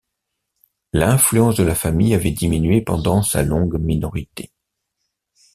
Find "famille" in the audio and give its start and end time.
1.75-2.15